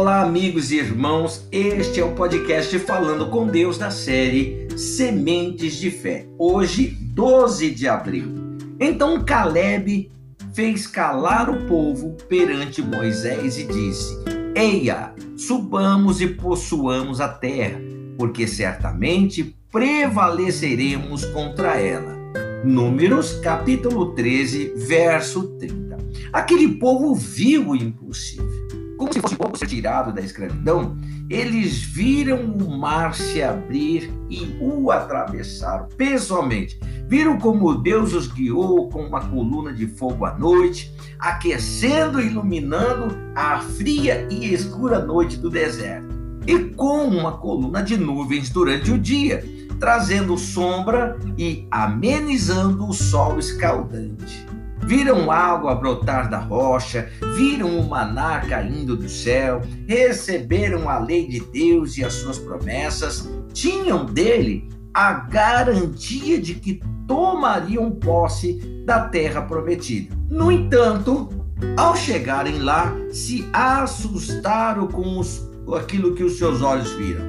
Olá, 0.00 0.22
amigos 0.22 0.72
e 0.72 0.78
irmãos. 0.78 1.46
Este 1.52 2.00
é 2.00 2.04
o 2.04 2.14
podcast 2.14 2.78
Falando 2.78 3.28
com 3.28 3.46
Deus 3.46 3.76
da 3.76 3.90
série 3.90 4.66
Sementes 4.74 5.74
de 5.74 5.90
Fé. 5.90 6.26
Hoje, 6.38 6.86
12 6.86 7.70
de 7.70 7.86
abril. 7.86 8.34
Então 8.80 9.22
Caleb 9.22 10.10
fez 10.54 10.86
calar 10.86 11.50
o 11.50 11.66
povo 11.66 12.16
perante 12.30 12.80
Moisés 12.80 13.58
e 13.58 13.64
disse: 13.64 14.16
Eia, 14.56 15.12
subamos 15.36 16.22
e 16.22 16.28
possuamos 16.28 17.20
a 17.20 17.28
terra, 17.28 17.78
porque 18.16 18.46
certamente 18.46 19.54
prevaleceremos 19.70 21.26
contra 21.26 21.78
ela. 21.78 22.16
Números 22.64 23.34
capítulo 23.40 24.14
13, 24.14 24.72
verso 24.76 25.58
30. 25.58 25.98
Aquele 26.32 26.68
povo 26.78 27.14
viu 27.14 27.68
o 27.68 27.76
impossível 27.76 28.59
como 29.00 29.14
se 29.14 29.20
fosse 29.20 29.34
pouco 29.34 29.66
tirado 29.66 30.12
da 30.12 30.20
escravidão, 30.20 30.94
eles 31.30 31.80
viram 31.80 32.42
o 32.42 32.76
mar 32.76 33.14
se 33.14 33.42
abrir 33.42 34.12
e 34.28 34.58
o 34.60 34.90
atravessaram 34.90 35.88
pessoalmente. 35.96 36.78
Viram 37.08 37.38
como 37.38 37.76
Deus 37.76 38.12
os 38.12 38.26
guiou 38.26 38.90
com 38.90 39.02
uma 39.04 39.26
coluna 39.26 39.72
de 39.72 39.86
fogo 39.86 40.26
à 40.26 40.36
noite, 40.36 40.94
aquecendo 41.18 42.20
e 42.20 42.26
iluminando 42.26 43.16
a 43.34 43.60
fria 43.60 44.28
e 44.30 44.52
escura 44.52 44.98
noite 44.98 45.38
do 45.38 45.48
deserto, 45.48 46.14
e 46.46 46.58
com 46.58 47.06
uma 47.06 47.38
coluna 47.38 47.82
de 47.82 47.96
nuvens 47.96 48.50
durante 48.50 48.92
o 48.92 48.98
dia, 48.98 49.42
trazendo 49.78 50.36
sombra 50.36 51.18
e 51.38 51.66
amenizando 51.70 52.86
o 52.86 52.92
sol 52.92 53.38
escaldante 53.38 54.49
viram 54.82 55.30
água 55.30 55.74
brotar 55.74 56.28
da 56.28 56.38
rocha, 56.38 57.08
viram 57.36 57.78
o 57.78 57.88
maná 57.88 58.40
caindo 58.40 58.96
do 58.96 59.08
céu, 59.08 59.62
receberam 59.86 60.88
a 60.88 60.98
lei 60.98 61.28
de 61.28 61.40
Deus 61.40 61.96
e 61.96 62.04
as 62.04 62.14
suas 62.14 62.38
promessas, 62.38 63.28
tinham 63.52 64.04
dele 64.04 64.68
a 64.92 65.12
garantia 65.12 66.40
de 66.40 66.54
que 66.54 66.80
tomariam 67.06 67.90
posse 67.92 68.54
da 68.84 69.08
terra 69.08 69.42
prometida. 69.42 70.14
No 70.28 70.50
entanto, 70.50 71.28
ao 71.76 71.96
chegarem 71.96 72.58
lá, 72.58 72.92
se 73.12 73.48
assustaram 73.52 74.88
com 74.88 75.18
os, 75.18 75.48
aquilo 75.76 76.14
que 76.14 76.24
os 76.24 76.38
seus 76.38 76.62
olhos 76.62 76.90
viram. 76.92 77.24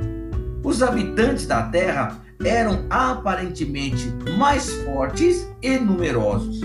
Os 0.64 0.82
habitantes 0.82 1.46
da 1.46 1.64
terra 1.64 2.20
eram 2.44 2.86
aparentemente 2.90 4.12
mais 4.38 4.72
fortes 4.84 5.48
e 5.62 5.78
numerosos 5.78 6.62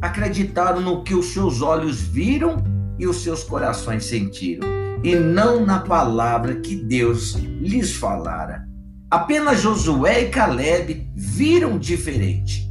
acreditaram 0.00 0.80
no 0.80 1.02
que 1.02 1.14
os 1.14 1.26
seus 1.26 1.62
olhos 1.62 2.00
viram 2.00 2.62
e 2.98 3.06
os 3.06 3.22
seus 3.22 3.44
corações 3.44 4.04
sentiram, 4.04 4.66
e 5.02 5.14
não 5.14 5.64
na 5.64 5.80
palavra 5.80 6.56
que 6.56 6.76
Deus 6.76 7.34
lhes 7.34 7.94
falara. 7.94 8.64
Apenas 9.10 9.60
Josué 9.60 10.24
e 10.24 10.28
Caleb 10.30 11.08
viram 11.14 11.78
diferente. 11.78 12.66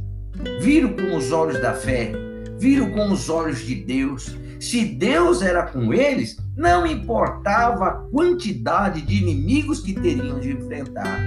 Viram 0.60 0.92
com 0.94 1.16
os 1.16 1.32
olhos 1.32 1.60
da 1.62 1.72
fé, 1.72 2.12
viram 2.58 2.90
com 2.90 3.10
os 3.10 3.30
olhos 3.30 3.60
de 3.60 3.74
Deus. 3.74 4.36
Se 4.60 4.84
Deus 4.84 5.42
era 5.42 5.62
com 5.62 5.94
eles, 5.94 6.36
não 6.56 6.86
importava 6.86 7.86
a 7.86 7.92
quantidade 7.92 9.00
de 9.02 9.22
inimigos 9.22 9.80
que 9.80 9.94
teriam 9.94 10.38
de 10.38 10.52
enfrentar. 10.52 11.20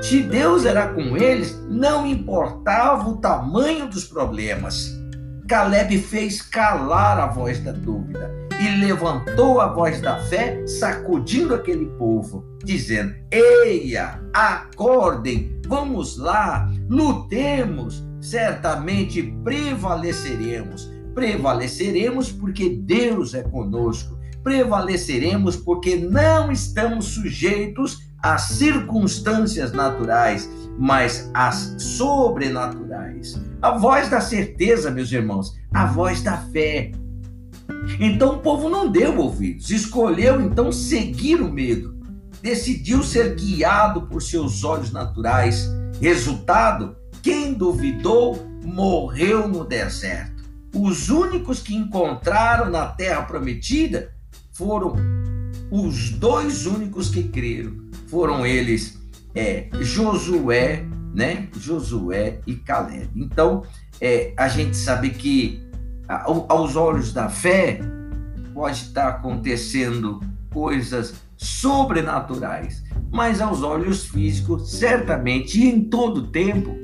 Se 0.00 0.22
Deus 0.22 0.64
era 0.64 0.88
com 0.88 1.16
eles, 1.16 1.60
não 1.68 2.06
importava 2.06 3.08
o 3.08 3.16
tamanho 3.16 3.88
dos 3.88 4.04
problemas. 4.04 5.01
Caleb 5.52 5.98
fez 5.98 6.40
calar 6.40 7.20
a 7.20 7.26
voz 7.26 7.58
da 7.58 7.72
dúvida 7.72 8.34
e 8.58 8.70
levantou 8.82 9.60
a 9.60 9.66
voz 9.66 10.00
da 10.00 10.16
fé, 10.16 10.66
sacudindo 10.66 11.54
aquele 11.54 11.84
povo, 11.98 12.42
dizendo: 12.64 13.14
Eia, 13.30 14.18
acordem, 14.32 15.60
vamos 15.66 16.16
lá, 16.16 16.72
lutemos, 16.88 18.02
certamente 18.18 19.22
prevaleceremos. 19.44 20.90
Prevaleceremos 21.14 22.32
porque 22.32 22.70
Deus 22.70 23.34
é 23.34 23.42
conosco. 23.42 24.18
Prevaleceremos 24.42 25.54
porque 25.54 25.96
não 25.96 26.50
estamos 26.50 27.08
sujeitos 27.08 27.98
às 28.22 28.42
circunstâncias 28.42 29.72
naturais, 29.72 30.48
mas 30.78 31.30
as 31.34 31.74
sobrenaturais. 31.78 33.40
A 33.60 33.72
voz 33.72 34.08
da 34.08 34.20
certeza, 34.20 34.90
meus 34.90 35.10
irmãos, 35.10 35.56
a 35.72 35.86
voz 35.86 36.22
da 36.22 36.36
fé. 36.36 36.92
Então 37.98 38.36
o 38.36 38.38
povo 38.38 38.68
não 38.68 38.90
deu 38.90 39.18
ouvidos, 39.18 39.70
escolheu 39.70 40.40
então 40.40 40.70
seguir 40.70 41.40
o 41.40 41.52
medo, 41.52 41.98
decidiu 42.40 43.02
ser 43.02 43.34
guiado 43.34 44.02
por 44.02 44.22
seus 44.22 44.62
olhos 44.62 44.92
naturais. 44.92 45.68
Resultado: 46.00 46.96
quem 47.22 47.52
duvidou 47.52 48.38
morreu 48.64 49.48
no 49.48 49.64
deserto. 49.64 50.42
Os 50.74 51.10
únicos 51.10 51.60
que 51.60 51.74
encontraram 51.74 52.70
na 52.70 52.86
terra 52.86 53.22
prometida 53.22 54.14
foram 54.52 54.94
os 55.70 56.10
dois 56.10 56.66
únicos 56.66 57.10
que 57.10 57.24
creram. 57.24 57.91
Foram 58.12 58.44
eles 58.44 59.00
é 59.34 59.68
Josué, 59.80 60.84
né? 61.14 61.48
Josué 61.56 62.40
e 62.46 62.54
Caleb. 62.56 63.08
Então, 63.16 63.62
é, 63.98 64.34
a 64.36 64.48
gente 64.48 64.76
sabe 64.76 65.08
que 65.08 65.66
aos 66.06 66.76
olhos 66.76 67.14
da 67.14 67.30
fé 67.30 67.80
pode 68.52 68.82
estar 68.82 69.08
acontecendo 69.08 70.20
coisas 70.52 71.14
sobrenaturais, 71.38 72.84
mas 73.10 73.40
aos 73.40 73.62
olhos 73.62 74.04
físicos, 74.04 74.70
certamente 74.72 75.58
e 75.58 75.70
em 75.70 75.84
todo 75.84 76.26
tempo, 76.26 76.76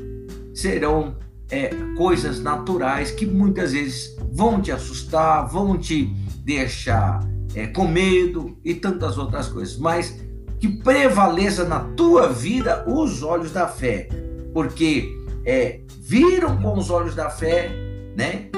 serão 0.54 1.18
é, 1.50 1.68
coisas 1.94 2.40
naturais 2.40 3.10
que 3.10 3.26
muitas 3.26 3.72
vezes 3.72 4.16
vão 4.32 4.62
te 4.62 4.72
assustar, 4.72 5.46
vão 5.46 5.76
te 5.76 6.06
deixar 6.42 7.20
é, 7.54 7.66
com 7.66 7.86
medo 7.86 8.56
e 8.64 8.74
tantas 8.74 9.18
outras 9.18 9.48
coisas. 9.48 9.76
Mas 9.76 10.26
que 10.58 10.68
prevaleça 10.68 11.64
na 11.64 11.80
tua 11.80 12.28
vida 12.28 12.84
os 12.86 13.22
olhos 13.22 13.52
da 13.52 13.68
fé, 13.68 14.08
porque 14.52 15.16
é, 15.44 15.80
viram 16.00 16.56
com 16.60 16.76
os 16.76 16.90
olhos 16.90 17.14
da 17.14 17.30
fé, 17.30 17.70
né? 18.16 18.48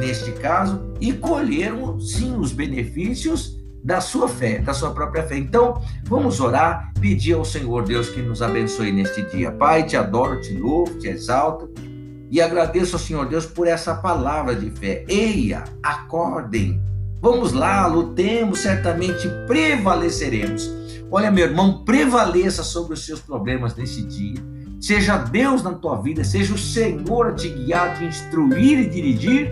Neste 0.00 0.32
caso, 0.32 0.92
e 1.00 1.12
colheram 1.12 2.00
sim 2.00 2.36
os 2.36 2.52
benefícios 2.52 3.56
da 3.82 4.00
sua 4.00 4.28
fé, 4.28 4.58
da 4.58 4.74
sua 4.74 4.90
própria 4.90 5.22
fé. 5.22 5.38
Então, 5.38 5.80
vamos 6.04 6.40
orar, 6.40 6.92
pedir 7.00 7.34
ao 7.34 7.44
Senhor 7.44 7.84
Deus 7.84 8.08
que 8.08 8.20
nos 8.20 8.42
abençoe 8.42 8.90
neste 8.90 9.22
dia. 9.30 9.52
Pai, 9.52 9.84
te 9.84 9.96
adoro, 9.96 10.40
te 10.40 10.52
louvo, 10.54 10.98
te 10.98 11.06
exalto 11.06 11.70
e 12.30 12.40
agradeço 12.40 12.96
ao 12.96 13.00
Senhor 13.00 13.28
Deus 13.28 13.46
por 13.46 13.68
essa 13.68 13.94
palavra 13.94 14.54
de 14.54 14.70
fé. 14.70 15.04
Eia, 15.08 15.62
acordem. 15.82 16.80
Vamos 17.20 17.52
lá, 17.52 17.86
lutemos, 17.86 18.60
certamente 18.60 19.28
prevaleceremos. 19.46 20.70
Olha, 21.10 21.30
meu 21.30 21.46
irmão, 21.46 21.84
prevaleça 21.84 22.62
sobre 22.62 22.94
os 22.94 23.04
seus 23.06 23.20
problemas 23.20 23.74
nesse 23.74 24.02
dia. 24.02 24.36
Seja 24.80 25.16
Deus 25.16 25.62
na 25.62 25.72
tua 25.72 26.00
vida, 26.00 26.22
seja 26.22 26.54
o 26.54 26.58
Senhor 26.58 27.28
a 27.28 27.32
te 27.32 27.48
guiar, 27.48 27.98
te 27.98 28.04
instruir 28.04 28.78
e 28.78 28.88
dirigir 28.88 29.50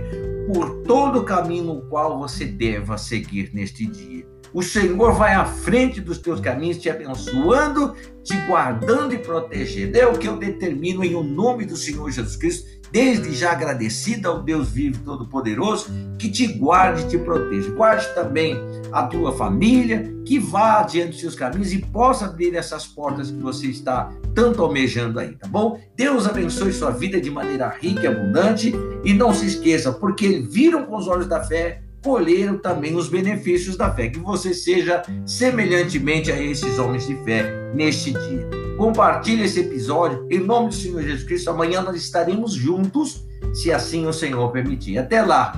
por 0.53 0.83
todo 0.83 1.21
o 1.21 1.25
caminho 1.25 1.65
no 1.65 1.83
qual 1.89 2.19
você 2.19 2.45
deva 2.45 2.99
seguir 2.99 3.51
neste 3.55 3.87
dia. 3.87 4.27
O 4.53 4.63
Senhor 4.63 5.13
vai 5.15 5.33
à 5.35 5.45
frente 5.45 6.01
dos 6.01 6.19
teus 6.19 6.39
caminhos, 6.41 6.79
te 6.79 6.89
abençoando, 6.89 7.95
te 8.23 8.37
guardando 8.47 9.15
e 9.15 9.19
protegendo. 9.19 9.97
É 9.97 10.07
o 10.07 10.17
que 10.17 10.29
eu 10.29 10.37
determino 10.37 11.03
em 11.03 11.15
o 11.15 11.25
nome 11.25 11.65
do 11.65 11.77
Senhor 11.77 12.09
Jesus 12.11 12.37
Cristo 12.37 12.69
desde 12.95 13.35
já 13.35 13.51
agradecida 13.51 14.29
ao 14.29 14.41
Deus 14.41 14.71
vivo 14.71 15.03
Todo-Poderoso, 15.05 15.89
que 16.17 16.31
te 16.31 16.47
guarde 16.47 17.03
e 17.03 17.09
te 17.09 17.19
proteja. 17.19 17.69
Guarde 17.73 18.07
também 18.15 18.57
a 18.93 19.03
tua 19.03 19.33
família, 19.33 20.15
que 20.25 20.39
vá 20.39 20.79
adiante 20.79 21.11
dos 21.11 21.21
seus 21.21 21.35
caminhos 21.35 21.73
e 21.73 21.79
possa 21.79 22.27
abrir 22.27 22.55
essas 22.55 22.87
portas 22.87 23.33
que 23.33 23.41
você 23.41 23.67
está 23.67 24.13
tanto 24.33 24.63
almejando 24.63 25.19
aí, 25.19 25.35
tá 25.35 25.49
bom? 25.49 25.81
Deus 25.97 26.25
abençoe 26.25 26.73
sua 26.73 26.93
vida 26.93 27.21
de 27.21 27.33
maneira 27.33 27.69
rica 27.69 28.03
e 28.03 28.07
abundante 28.07 28.73
e 29.05 29.13
não 29.13 29.35
se 29.35 29.47
esqueça, 29.47 29.93
porque 29.93 30.47
viram 30.49 30.87
com 30.87 30.97
os 30.97 31.09
olhos 31.09 31.27
da 31.27 31.43
fé, 31.43 31.83
colheram 32.05 32.59
também 32.59 32.95
os 32.95 33.09
benefícios 33.09 33.77
da 33.77 33.93
fé. 33.93 34.09
Que 34.09 34.19
você 34.21 34.53
seja 34.53 35.03
semelhantemente 35.27 36.31
a 36.31 36.41
esses 36.41 36.79
homens 36.79 37.07
de 37.07 37.17
fé 37.25 37.73
neste 37.75 38.13
dia. 38.13 38.49
Compartilhe 38.77 39.45
esse 39.45 39.61
episódio. 39.61 40.27
Em 40.31 40.39
nome 40.39 40.69
do 40.69 40.75
Senhor 40.75 41.03
Jesus 41.03 41.25
Cristo, 41.25 41.51
amanhã 41.51 41.81
nós 41.81 41.97
estaremos 41.97 42.53
juntos, 42.53 43.25
se 43.55 43.73
assim 43.73 44.07
o 44.07 44.13
Senhor 44.13 44.53
permitir. 44.53 44.99
Até 44.99 45.23
lá. 45.23 45.53